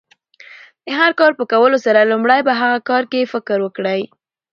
د 0.85 0.87
هر 0.99 1.11
کار 1.19 1.31
په 1.39 1.45
کولو 1.51 1.77
سره، 1.85 2.09
لومړی 2.11 2.39
په 2.47 2.53
هغه 2.61 2.79
کار 2.89 3.03
کښي 3.11 3.23
فکر 3.33 3.57
وکړئ! 3.63 4.01